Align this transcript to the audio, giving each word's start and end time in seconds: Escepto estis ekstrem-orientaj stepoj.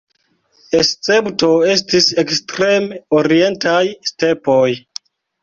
Escepto 0.77 1.49
estis 1.73 2.07
ekstrem-orientaj 2.23 3.85
stepoj. 4.13 4.67